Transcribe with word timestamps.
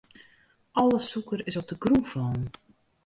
Alle 0.79 0.99
sûker 1.09 1.39
is 1.49 1.57
op 1.61 1.67
de 1.71 1.75
grûn 1.83 2.03
fallen. 2.11 2.43